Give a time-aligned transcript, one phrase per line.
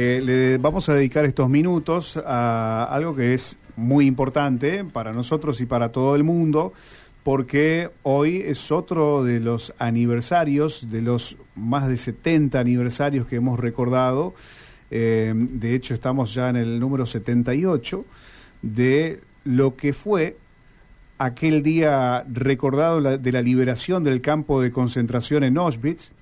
[0.00, 5.60] Eh, le vamos a dedicar estos minutos a algo que es muy importante para nosotros
[5.60, 6.72] y para todo el mundo,
[7.24, 13.58] porque hoy es otro de los aniversarios, de los más de 70 aniversarios que hemos
[13.58, 14.34] recordado.
[14.92, 18.04] Eh, de hecho, estamos ya en el número 78
[18.62, 20.36] de lo que fue
[21.18, 26.12] aquel día recordado de la liberación del campo de concentración en Auschwitz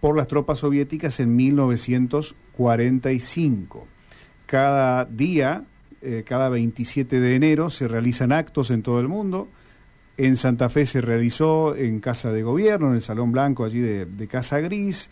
[0.00, 3.86] por las tropas soviéticas en 1945.
[4.46, 5.64] Cada día,
[6.02, 9.48] eh, cada 27 de enero, se realizan actos en todo el mundo.
[10.16, 14.06] En Santa Fe se realizó en Casa de Gobierno, en el Salón Blanco allí de,
[14.06, 15.10] de Casa Gris.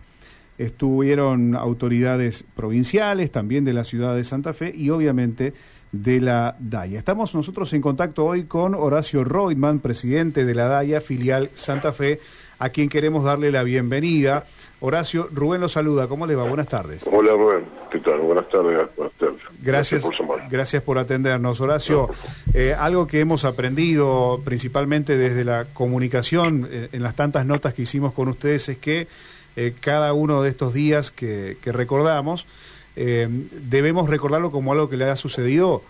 [0.58, 5.52] Estuvieron autoridades provinciales, también de la ciudad de Santa Fe y obviamente
[5.92, 6.98] de la DAIA.
[6.98, 12.20] Estamos nosotros en contacto hoy con Horacio Reutemann, presidente de la DAIA, filial Santa Fe,
[12.58, 14.44] a quien queremos darle la bienvenida.
[14.86, 16.06] Horacio, Rubén lo saluda.
[16.06, 16.44] ¿Cómo le va?
[16.44, 17.04] Buenas tardes.
[17.10, 18.20] Hola Rubén, ¿qué tal?
[18.20, 18.88] Buenas tardes.
[18.96, 19.40] Buenas tardes.
[19.60, 20.08] Gracias,
[20.48, 21.60] gracias, por, atendernos.
[21.60, 22.08] Horacio,
[22.54, 27.82] eh, algo que hemos aprendido principalmente desde la comunicación eh, en las tantas notas que
[27.82, 29.08] hicimos con ustedes es que
[29.56, 32.46] eh, cada uno de estos días que, que recordamos,
[32.94, 35.82] debemos recordarlo como algo que le ha sucedido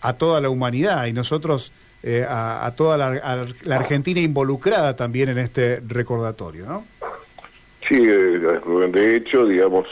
[0.00, 1.72] a toda la humanidad y nosotros
[2.06, 6.84] eh, a, toda la, Argentina involucrada también en este recordatorio, ¿no?
[7.88, 9.86] Sí, de hecho, digamos,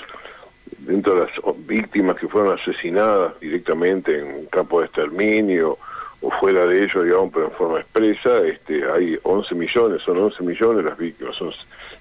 [0.79, 1.31] dentro de las
[1.67, 5.79] víctimas que fueron asesinadas directamente en campo de exterminio
[6.21, 10.43] o fuera de ello, digamos, pero en forma expresa, este, hay 11 millones, son 11
[10.45, 11.53] millones las víctimas, son,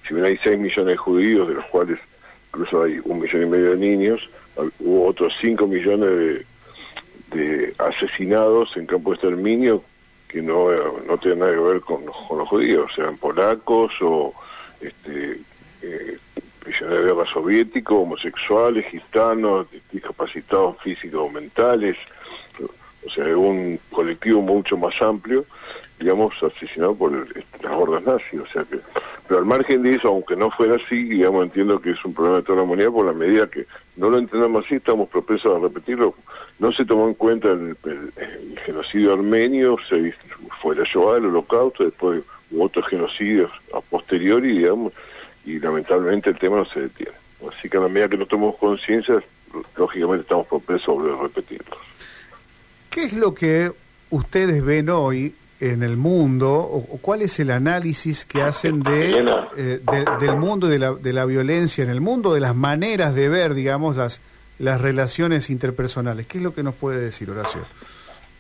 [0.07, 1.99] si bien hay 6 millones de judíos, de los cuales
[2.49, 4.29] incluso hay un millón y medio de niños,
[4.79, 6.45] hubo otros 5 millones
[7.31, 9.81] de, asesinados en campo de exterminio
[10.27, 10.67] que no,
[11.07, 14.33] no tienen nada que ver con, los judíos, sean polacos o
[14.81, 15.39] este,
[16.59, 21.97] prisioneros de guerra soviéticos, homosexuales, gitanos, discapacitados físicos o mentales,
[23.05, 25.45] o sea, un colectivo mucho más amplio,
[25.99, 28.79] digamos, asesinado por las hordas nazis, o sea que
[29.31, 32.39] pero al margen de eso, aunque no fuera así, digamos, entiendo que es un problema
[32.39, 33.65] de toda la humanidad por la medida que
[33.95, 36.13] no lo entendamos así, estamos propensos a repetirlo.
[36.59, 37.77] No se tomó en cuenta el,
[38.65, 40.13] genocidio armenio, se
[40.61, 44.91] fue la Shoah, el holocausto, después hubo otros genocidios a posteriori, digamos,
[45.45, 47.13] y lamentablemente el tema no se detiene.
[47.49, 49.21] Así que a la medida que no tomamos conciencia,
[49.75, 51.77] lógicamente estamos propensos a volver a repetirlo.
[52.89, 53.71] ¿Qué es lo que
[54.09, 59.23] ustedes ven hoy en el mundo o, cuál es el análisis que hacen eh,
[59.55, 63.29] de, del mundo de la, de la violencia en el mundo, de las maneras de
[63.29, 64.21] ver, digamos, las,
[64.59, 66.25] las relaciones interpersonales.
[66.27, 67.61] ¿Qué es lo que nos puede decir, Horacio?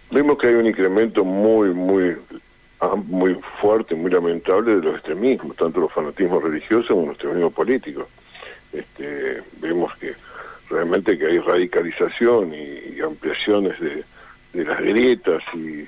[0.09, 2.17] Vemos que hay un incremento muy, muy
[3.61, 8.07] fuerte, muy lamentable de los extremismos, tanto los fanatismos religiosos como los extremismos políticos.
[8.73, 10.15] Este, vemos que
[10.69, 14.03] realmente que hay radicalización y, ampliaciones de,
[14.53, 15.85] de las grietas y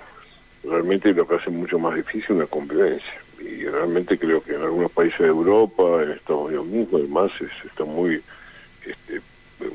[0.68, 3.14] realmente lo que hace mucho más difícil una convivencia.
[3.40, 7.32] Y realmente creo que en algunos países de Europa, en Estados Unidos mismo, además,
[7.66, 8.22] está muy
[8.86, 9.22] este,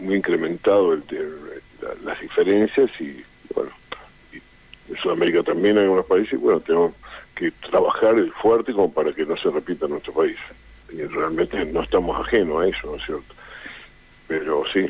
[0.00, 1.02] muy incrementado el,
[2.04, 3.24] las diferencias y,
[5.08, 6.92] Sudamérica también hay algunos países, y, bueno, tenemos
[7.34, 10.36] que trabajar el fuerte como para que no se repita en nuestro país.
[10.90, 13.34] Y realmente no estamos ajenos a eso, ¿no es cierto?
[14.26, 14.86] Pero sí,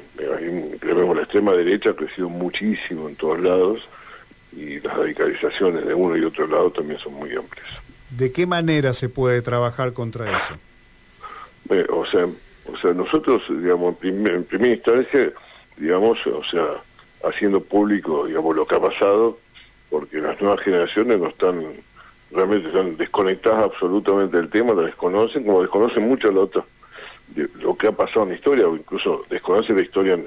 [0.81, 3.81] creemos la extrema derecha ha crecido muchísimo en todos lados
[4.53, 7.67] y las radicalizaciones de uno y otro lado también son muy amplias.
[8.11, 10.55] ¿De qué manera se puede trabajar contra eso?
[11.71, 12.27] Eh, o sea,
[12.73, 15.33] o sea, nosotros, digamos, en, primera instancia,
[15.77, 16.67] digamos, o sea,
[17.25, 19.39] haciendo público, digamos, lo que ha pasado,
[20.41, 21.65] nuevas generaciones no están,
[22.31, 26.65] realmente están desconectadas absolutamente del tema, la desconocen, como desconocen mucho lo otro,
[27.29, 30.19] de lo que ha pasado en la historia, o incluso desconocen la historia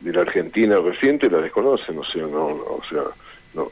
[0.00, 3.02] de la Argentina reciente, la desconocen, o sea, no, o sea,
[3.54, 3.70] no,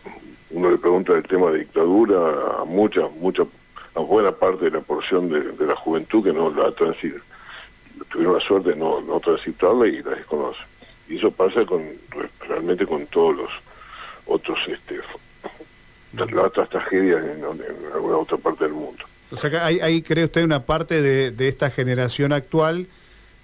[0.51, 3.45] uno le pregunta del tema de dictadura a mucha, mucha,
[3.95, 7.19] a buena parte de la porción de, la juventud que no la transido
[8.11, 10.61] tuvieron la suerte de no, no transitarla y la desconoce.
[11.09, 11.83] Y eso pasa con
[12.47, 13.51] realmente con todos los
[14.27, 15.01] otros este
[16.13, 17.45] las otras tragedias en,
[17.95, 19.05] alguna otra parte del mundo.
[19.31, 22.87] O sea que hay, cree usted, una parte de, de esta generación actual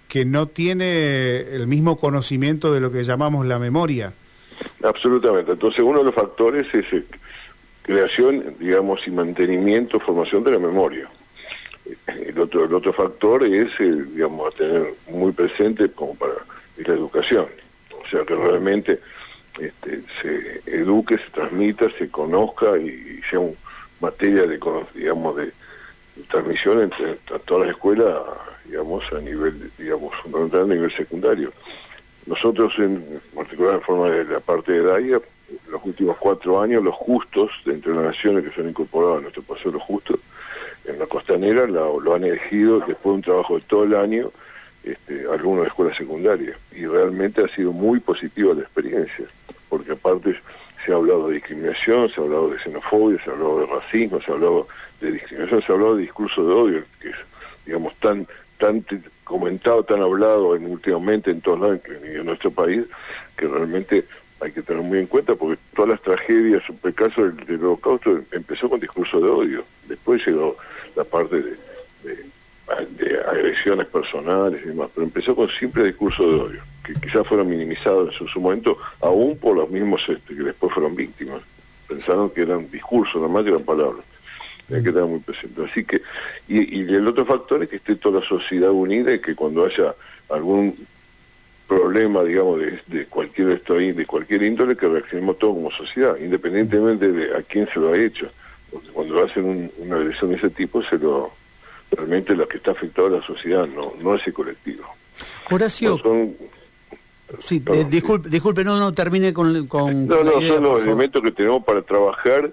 [0.09, 4.13] que no tiene el mismo conocimiento de lo que llamamos la memoria.
[4.83, 5.53] Absolutamente.
[5.53, 7.05] Entonces, uno de los factores es eh,
[7.83, 11.09] creación, digamos, y mantenimiento, formación de la memoria.
[12.07, 16.33] El otro, el otro factor es, eh, digamos, a tener muy presente como para
[16.77, 17.47] la educación.
[17.91, 19.01] O sea, que realmente
[19.61, 23.57] este, se eduque, se transmita, se conozca y, sea un
[24.01, 24.61] materia de,
[24.95, 25.53] digamos, de,
[26.29, 27.15] transmisión entre
[27.45, 28.15] todas las escuelas,
[28.67, 31.53] digamos, a nivel, digamos, fundamental a nivel secundario
[32.27, 35.21] nosotros, en particular en forma de la parte de DAIA,
[35.71, 39.43] los últimos cuatro años, los justos, entre las naciones que se han incorporado a nuestro
[39.43, 40.19] paseo los justos,
[40.87, 44.31] en la costanera lo, han elegido después de un trabajo de todo el año,
[44.83, 46.57] este, algunos de escuela secundaria.
[46.73, 49.27] Y realmente ha sido muy positiva la experiencia,
[49.75, 50.37] porque aparte
[50.87, 54.21] se ha hablado de discriminación, se ha hablado de xenofobia, se ha hablado de racismo,
[54.21, 54.69] se ha hablado
[55.01, 57.17] de discriminación, se ha hablado de discurso de odio, que es,
[57.67, 58.25] digamos, tan
[58.59, 58.85] tan
[59.25, 62.85] comentado, tan hablado en, últimamente en todos lados, en nuestro país,
[63.37, 64.05] que realmente
[64.41, 68.21] hay que tener muy en cuenta porque todas las tragedias, el caso del, del holocausto
[68.31, 70.57] empezó con discurso de odio, después llegó
[70.95, 71.57] la parte de,
[73.29, 78.15] agresiones personales y demás, pero empezó con simple discurso de odio, que quizás fueron minimizados
[78.21, 81.41] en su, momento, aún por los mismos este, que después fueron víctimas.
[81.89, 84.05] Pensaron que eran discursos, nada más que eran palabras.
[84.71, 85.65] Hay que tener muy presente.
[85.65, 86.01] Así que,
[86.49, 89.67] y, y el otro factor es que esté toda la sociedad unida y que cuando
[89.67, 89.95] haya
[90.31, 90.87] algún
[91.67, 97.37] problema, digamos, de, de cualquier de cualquier índole, que reaccionemos todos como sociedad, independientemente de
[97.37, 98.29] a quién se lo ha hecho.
[98.71, 101.33] Porque cuando hacen una agresión de ese tipo, se lo
[101.91, 104.85] realmente lo que está afectado a la sociedad, no, no ese colectivo.
[105.51, 105.99] Horacio.
[107.41, 109.67] Sí, disculpe, disculpe, no, no termine con...
[109.67, 112.51] con no, no, son los elementos que tenemos para trabajar,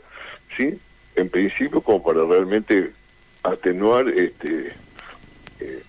[0.55, 0.77] ¿sí?
[1.15, 2.91] En principio, como para realmente
[3.43, 4.73] atenuar este
[5.59, 5.83] eh,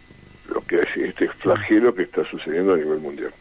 [0.52, 3.32] lo que es este flagelo que está sucediendo a nivel mundial.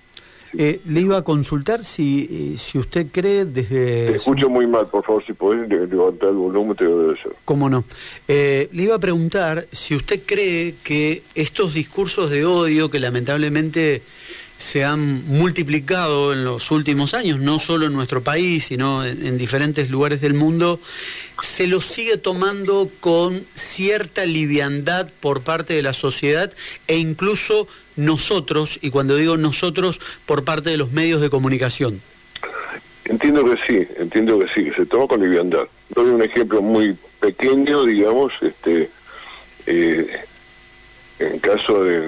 [0.58, 4.08] Eh, le iba a consultar si, eh, si usted cree desde...
[4.08, 7.32] Te escucho muy mal, por favor, si podés levantar el volumen, te lo hacer.
[7.46, 7.86] ¿Cómo no?
[8.28, 14.02] Eh, le iba a preguntar si usted cree que estos discursos de odio que lamentablemente
[14.62, 19.90] se han multiplicado en los últimos años, no solo en nuestro país, sino en, diferentes
[19.90, 20.80] lugares del mundo,
[21.42, 26.54] se los sigue tomando con cierta liviandad por parte de la sociedad
[26.88, 32.00] e incluso nosotros, y cuando digo nosotros, por parte de los medios de comunicación.
[33.06, 35.68] Entiendo que sí, entiendo que sí, que se toma con liviandad.
[35.90, 38.90] Doy un ejemplo muy pequeño, digamos, este,
[39.66, 40.08] eh,
[41.22, 42.02] en caso de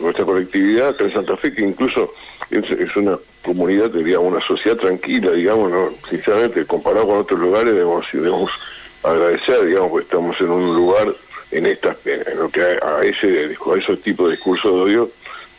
[0.00, 2.14] nuestra colectividad en Santa Fe, que incluso
[2.50, 5.92] es, una comunidad, digamos, una sociedad tranquila, digamos, ¿no?
[6.08, 8.50] sinceramente, comparado con otros lugares, debemos, debemos
[9.02, 11.14] agradecer, digamos, que estamos en un lugar,
[11.50, 15.10] en esta, en lo que a, ese, a esos tipos de discursos de odio,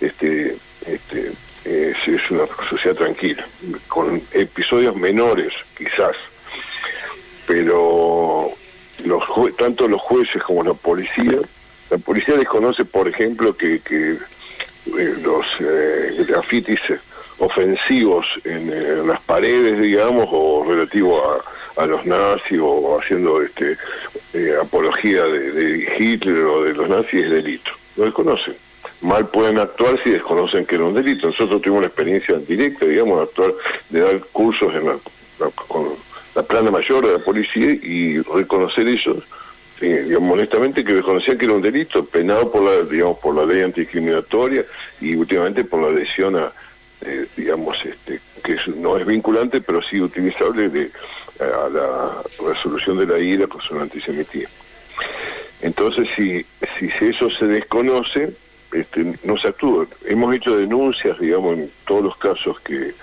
[0.02, 1.32] este, este,
[1.66, 3.46] es, una sociedad tranquila,
[3.88, 6.16] con episodios menores, quizás,
[7.48, 8.52] pero
[9.04, 9.24] los
[9.58, 11.40] tanto los jueces como la policía
[11.90, 16.80] la policía desconoce, por ejemplo, que, que eh, los eh, grafitis
[17.40, 23.78] ofensivos en, las paredes, digamos, o relativo a, a los nazis o haciendo este
[24.34, 27.72] eh, apología de, Hitler o de los nazis es delito.
[27.96, 28.56] Lo desconocen.
[29.02, 31.28] Mal pueden actuar si desconocen que era un delito.
[31.28, 33.54] Nosotros tuvimos una experiencia directa, digamos, de actuar,
[33.90, 34.98] de dar cursos en la,
[35.68, 35.88] con
[36.36, 39.16] la plana mayor de la policía y reconocer eso
[39.80, 43.46] Sí, digamos, honestamente que desconocía que era un delito penado por la, digamos, por la
[43.46, 44.66] ley antidiscriminatoria
[45.00, 46.52] y últimamente por la adhesión a,
[47.02, 50.92] eh, digamos, este, que no es vinculante, pero sí utilizable de,
[51.40, 54.54] a la resolución de la ira con su antisemitismo.
[55.62, 56.46] Entonces, si,
[56.78, 58.34] si eso se desconoce,
[58.74, 59.88] este, no se actúa.
[60.06, 62.94] Hemos hecho denuncias, digamos, en todos los casos que,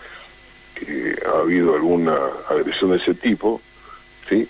[0.74, 2.16] que ha habido alguna
[2.50, 3.62] agresión de ese tipo,
[4.28, 4.46] ¿sí?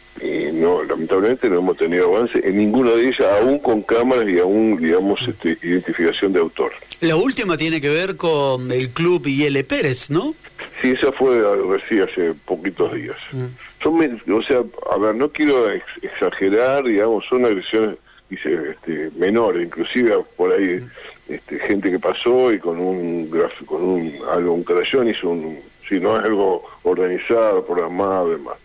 [0.56, 4.38] Y no, lamentablemente no hemos tenido avance en ninguna de ellas, aún con cámaras y
[4.38, 6.72] aún, digamos, este, identificación de autor.
[7.02, 10.34] La última tiene que ver con el club IL Pérez, ¿no?
[10.80, 13.18] Sí, esa fue recién hace poquitos días.
[13.32, 13.44] Mm.
[13.82, 15.70] Son, o sea, a ver, no quiero
[16.00, 17.98] exagerar, digamos, son agresiones
[18.30, 20.80] dice, este, menores, inclusive por ahí
[21.28, 23.30] este, gente que pasó y con un
[23.66, 28.56] con un algo, un crayón hizo un, si no es algo organizado, programado, demás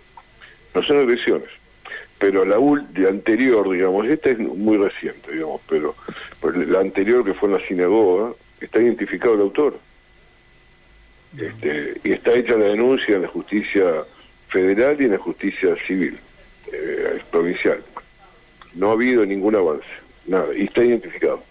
[0.74, 1.50] no son agresiones.
[2.21, 2.57] Pero la,
[2.91, 5.95] de anterior, digamos, esta es muy reciente, digamos, pero,
[6.67, 9.79] la anterior que fue en la sinagoga, está identificado el autor.
[11.35, 14.05] Este, y está hecha la denuncia en la justicia
[14.49, 16.19] federal y en la justicia civil,
[16.71, 17.83] eh, provincial.
[18.75, 19.87] No ha habido ningún avance,
[20.27, 21.43] nada, y está identificado.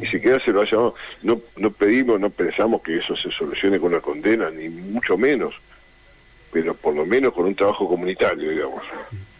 [0.00, 0.94] Ni siquiera se lo ha llamado.
[1.24, 5.54] No, no pedimos, no pensamos que eso se solucione con la condena, ni mucho menos
[6.52, 8.82] pero por lo menos con un trabajo comunitario, digamos,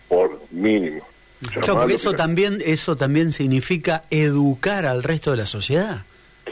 [0.08, 1.06] por mínimo.
[1.52, 6.02] Claro, porque eso también, eso también significa educar al resto de la sociedad.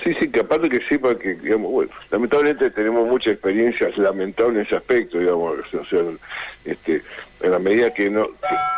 [0.02, 4.62] Sí, sí, que aparte que sepa que, digamos, bueno, lamentablemente tenemos muchas experiencias lamentables en
[4.66, 6.02] ese aspecto, digamos, o sea,
[6.64, 7.02] este,
[7.40, 8.28] en la medida que no,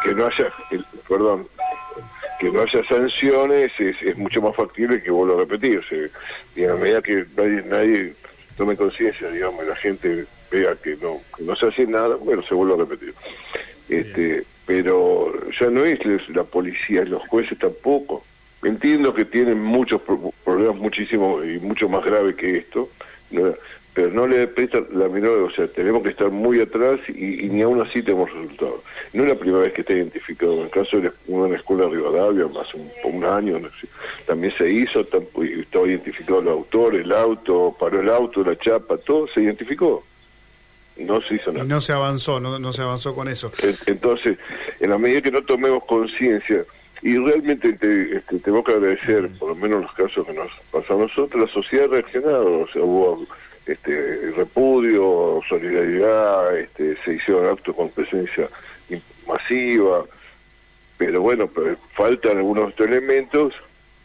[0.05, 0.53] que, no haya,
[1.09, 1.49] perdón,
[2.39, 5.99] que no haya sanciones es, es mucho más factible que vuelvo a repetir, o sea,
[6.55, 8.15] y en la medida que nadie, nadie
[8.57, 12.55] tome conciencia, digamos, y la gente vea que no, no se hace nada, bueno, se
[12.55, 13.15] vuelve a repetir.
[13.89, 16.01] Este, pero ya no es
[16.31, 18.25] la policía, los jueces tampoco.
[18.63, 20.01] Entiendo que tienen muchos
[20.45, 22.89] problemas muchísimo y mucho más graves que esto,
[23.97, 27.63] pero no le presta la menor, o sea, tenemos que estar muy atrás y, ni
[27.63, 28.83] aún así tenemos resultados.
[29.13, 31.93] No es la primera vez que está identificado, en el caso de una escuela de
[31.93, 32.67] Rivadavia, más
[33.05, 33.59] un, año,
[34.27, 39.29] también se hizo, estaba identificado el autor, el auto, paró el auto, la chapa, todo
[39.29, 40.03] se identificó.
[40.97, 41.65] No se hizo nada.
[41.65, 43.53] Y no se avanzó, no, no se avanzó con eso.
[43.87, 44.39] Entonces,
[44.81, 46.65] en la medida que no tomemos conciencia,
[47.03, 47.69] y realmente
[48.17, 51.53] este, tengo que agradecer, por lo menos los casos que nos pasan a nosotros, la
[51.53, 53.27] sociedad ha reaccionado, o sea, hubo
[53.67, 58.49] este, repudio, solidaridad, este, se hicieron actos con presencia
[59.27, 60.05] masiva,
[60.97, 63.53] pero bueno, pero faltan algunos elementos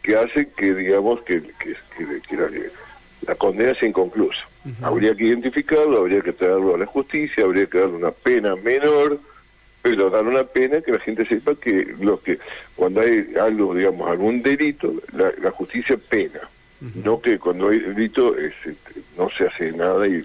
[0.02, 2.48] que hacen que digamos que, que, la,
[3.52, 4.40] condena sea inconclusa.
[4.82, 9.18] Habría que identificarlo, habría que traerlo a la justicia, habría que darle una pena menor,
[9.82, 12.38] pero dar una pena que la gente sepa que lo que
[12.76, 16.40] cuando hay algo, digamos, algún delito, la justicia pena
[17.04, 18.74] no que cuando hay delito este,
[19.16, 20.24] no se hace nada y,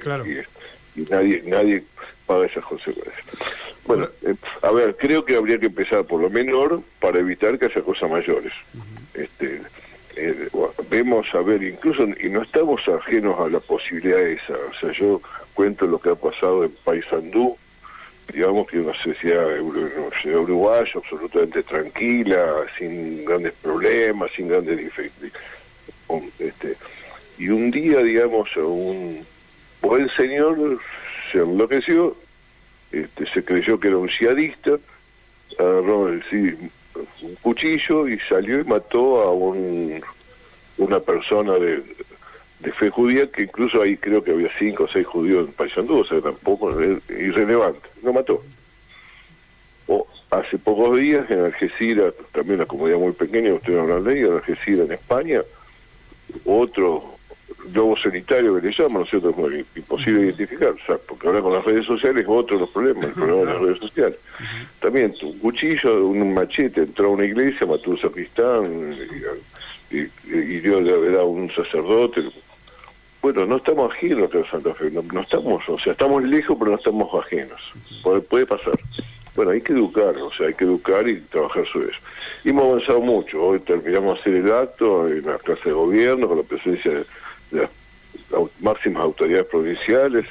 [0.95, 1.83] y, nadie nadie
[2.25, 3.25] paga esas consecuencias.
[3.85, 7.65] Bueno, eh, a ver, creo que habría que empezar por lo menor para evitar que
[7.65, 8.51] haya cosas mayores.
[9.13, 9.61] este
[10.17, 10.49] eh,
[10.89, 15.21] Vemos, a ver, incluso, y no estamos ajenos a la posibilidad esa, o sea, yo
[15.53, 17.57] cuento lo que ha pasado en Paysandú,
[18.33, 25.33] digamos que una sociedad, uruguaya absolutamente tranquila, sin grandes problemas, sin grandes diferencias
[26.39, 26.75] este,
[27.37, 29.25] y un día, digamos, un
[29.81, 30.79] buen señor
[31.31, 32.15] se enloqueció,
[32.91, 34.77] este, se creyó que era un ciadista,
[35.59, 36.23] agarró el,
[37.21, 40.01] un cuchillo y salió y mató a un,
[40.77, 41.83] una persona de,
[42.59, 45.99] de fe judía, que incluso ahí creo que había cinco o seis judíos en Paysandú,
[45.99, 46.71] o sea, tampoco
[47.09, 48.43] irrelevante, lo mató.
[49.87, 54.31] O hace pocos días en Algeciras, también una comunidad muy pequeña, ustedes lo han leído,
[54.31, 55.41] en Algeciras, en España,
[56.45, 57.16] otro
[57.73, 59.33] lobo solitario que le llaman, ¿no es cierto?
[59.75, 63.05] imposible identificar, o sea, porque ahora con las redes sociales es otro de los problemas,
[63.05, 64.17] el problema de las redes sociales.
[64.79, 68.95] También un cuchillo, un machete, entró a una iglesia, mató a un sacristán,
[69.89, 72.23] y, hirió de verdad a un sacerdote.
[73.21, 76.77] Bueno, no estamos ajenos a Santa Fe, no, estamos, o sea, estamos lejos, pero no
[76.77, 77.61] estamos ajenos.
[78.03, 78.77] Puede, puede pasar.
[79.35, 81.99] Bueno, hay que educar, o sea, hay que educar y trabajar sobre eso.
[82.43, 83.43] Y hemos avanzado mucho.
[83.43, 87.05] Hoy terminamos de hacer el acto en la clase de gobierno con la presencia de,
[87.51, 87.69] las
[88.59, 90.25] máximas autoridades provinciales.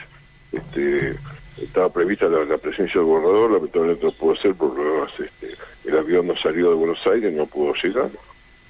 [0.52, 1.16] Este,
[1.62, 5.12] estaba prevista la, presencia del gobernador, lamentablemente no pudo ser por problemas.
[5.18, 8.10] Este, el avión no salió de Buenos Aires, no pudo llegar.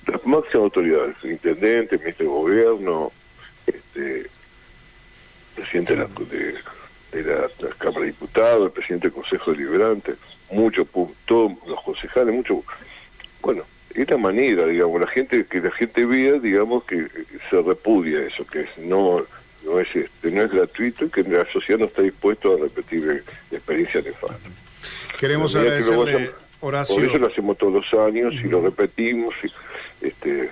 [0.06, 3.12] Las máximas autoridades, el intendente, el ministro de gobierno,
[3.66, 4.26] este,
[5.56, 6.02] presidente de
[7.22, 10.14] la, la, Cámara de Diputados, el presidente del Consejo Deliberante,
[10.50, 10.86] muchos,
[11.24, 12.62] todos los concejales, mucho,
[13.42, 13.64] bueno,
[14.02, 17.06] es la manera, digamos, la gente, que la gente vea, digamos, que
[17.50, 19.24] se repudia eso, que es, no,
[19.64, 23.24] no es este, no es gratuito y que la sociedad no está dispuesto a repetir
[23.50, 24.48] la experiencia nefasta.
[25.18, 26.96] Queremos agradecerle, Horacio.
[26.96, 30.50] Por eso lo hacemos todos los años y lo repetimos y, este,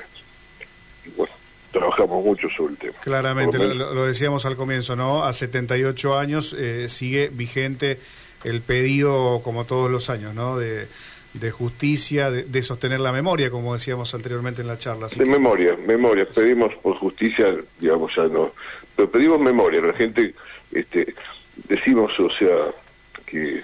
[1.04, 1.32] y bueno,
[1.70, 2.94] trabajamos mucho sobre el tema.
[3.02, 5.24] Claramente, lo, decíamos al comienzo, ¿no?
[5.24, 7.98] A 78 años eh, sigue vigente
[8.44, 10.58] el pedido, como todos los años, ¿no?
[10.58, 10.86] De,
[11.34, 15.08] de justicia, de, sostener la memoria, como decíamos anteriormente en la charla.
[15.08, 16.26] de memoria, memoria.
[16.26, 18.52] Pedimos por justicia, digamos, ya no.
[18.94, 19.80] Pero pedimos memoria.
[19.80, 20.34] La gente,
[20.72, 21.14] este,
[21.68, 22.56] decimos, o sea,
[23.26, 23.62] que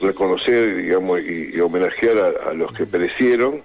[0.00, 3.62] reconocer, digamos, y, homenajear a, los que perecieron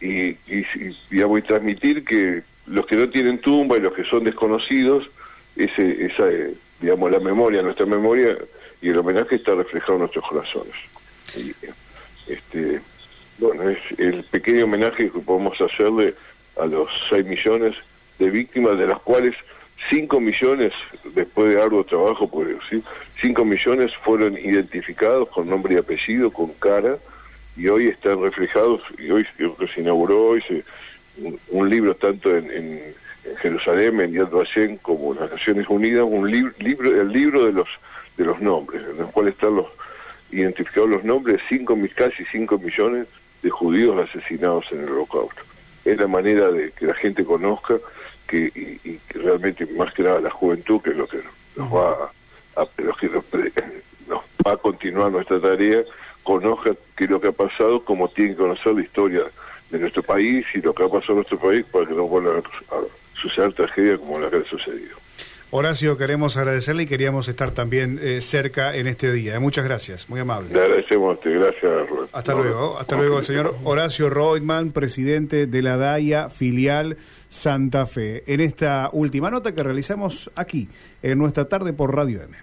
[0.00, 0.66] y, y,
[1.10, 5.08] digamos, y transmitir que los que no tienen tumba y los que son desconocidos,
[5.54, 8.36] ese, esa, eh, digamos, la memoria, nuestra memoria
[8.82, 10.74] y el homenaje está reflejado en nuestros corazones.
[12.32, 12.80] Este,
[13.38, 16.14] bueno, es el pequeño homenaje que podemos hacerle
[16.60, 17.74] a los 6 millones
[18.18, 19.34] de víctimas, de las cuales
[19.88, 20.72] 5 millones,
[21.14, 22.82] después de arduo trabajo, pues, ¿sí?
[23.22, 26.96] 5 millones fueron identificados con nombre y apellido, con cara,
[27.56, 29.26] y hoy están reflejados, y hoy
[29.74, 30.64] se inauguró hoy se,
[31.50, 32.80] un, libro tanto en, en,
[33.42, 37.68] Jerusalén, en Yad Vashem, como en las Naciones Unidas, un libro, el libro de los
[38.16, 39.66] de los nombres, en los cuales están los
[40.32, 43.06] identificados los nombres de cinco, casi 5 millones
[43.42, 45.42] de judíos asesinados en el holocausto.
[45.84, 47.78] Es la manera de que la gente conozca
[48.26, 48.52] que
[48.84, 51.18] y, realmente más que nada la juventud que es lo que
[51.56, 52.10] nos va
[52.56, 53.24] a, los que nos,
[54.46, 55.82] va a continuar nuestra tarea
[56.22, 59.22] conozca qué es lo que ha pasado como tiene que conocer la historia
[59.70, 62.38] de nuestro país y lo que ha pasado en nuestro país para que no vuelva
[62.38, 64.96] a suceder tragedia como la que ha sucedido.
[65.52, 69.40] Horacio, queremos agradecerle y queríamos estar también eh, cerca en este día.
[69.40, 70.54] Muchas gracias, muy amable.
[70.54, 71.88] Le agradecemos, gracias.
[72.12, 78.22] Hasta luego, hasta luego, el señor Horacio Reutemann, presidente de la DAIA, filial Santa Fe,
[78.32, 80.68] en esta última nota que realizamos aquí,
[81.02, 82.36] en nuestra tarde por Radio M.